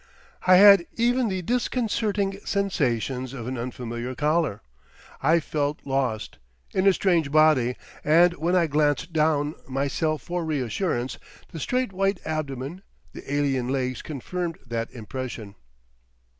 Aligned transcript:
I 0.47 0.55
had 0.55 0.87
even 0.97 1.27
the 1.27 1.43
disconcerting 1.43 2.39
sensations 2.43 3.33
of 3.33 3.47
an 3.47 3.55
unfamiliar 3.55 4.15
collar. 4.15 4.63
I 5.21 5.39
felt 5.39 5.79
lost—in 5.85 6.87
a 6.87 6.91
strange 6.93 7.31
body, 7.31 7.75
and 8.03 8.33
when 8.37 8.55
I 8.55 8.65
glanced 8.65 9.13
down 9.13 9.53
myself 9.67 10.23
for 10.23 10.43
reassurance, 10.43 11.19
the 11.51 11.59
straight 11.59 11.93
white 11.93 12.19
abdomen, 12.25 12.81
the 13.13 13.31
alien 13.31 13.67
legs 13.67 14.01
confirmed 14.01 14.57
that 14.65 14.89
impression. 14.91 15.53